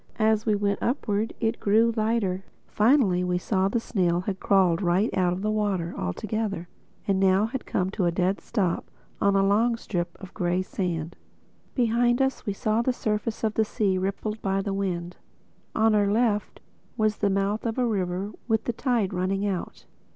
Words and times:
As 0.17 0.47
we 0.47 0.55
went 0.55 0.81
upward 0.81 1.35
it 1.39 1.59
grew 1.59 1.93
lighter. 1.95 2.43
Finally 2.65 3.23
we 3.23 3.37
saw 3.37 3.65
that 3.67 3.73
the 3.73 3.79
snail 3.79 4.21
had 4.21 4.39
crawled 4.39 4.81
right 4.81 5.15
out 5.15 5.31
of 5.31 5.43
the 5.43 5.51
water 5.51 5.93
altogether 5.95 6.67
and 7.07 7.23
had 7.23 7.29
now 7.29 7.51
come 7.67 7.91
to 7.91 8.05
a 8.05 8.11
dead 8.11 8.41
stop 8.41 8.89
on 9.21 9.35
a 9.35 9.45
long 9.45 9.75
strip 9.75 10.17
of 10.19 10.33
gray 10.33 10.63
sand. 10.63 11.15
Behind 11.75 12.19
us 12.19 12.47
we 12.47 12.53
saw 12.53 12.81
the 12.81 12.91
surface 12.93 13.43
of 13.43 13.53
the 13.53 13.63
sea 13.63 13.99
rippled 13.99 14.41
by 14.41 14.59
the 14.59 14.73
wind. 14.73 15.17
On 15.75 15.93
our 15.93 16.11
left 16.11 16.61
was 16.97 17.17
the 17.17 17.29
mouth 17.29 17.63
of 17.63 17.77
a 17.77 17.85
river 17.85 18.31
with 18.47 18.63
the 18.63 18.73
tide 18.73 19.13
running 19.13 19.45
out. 19.45 19.85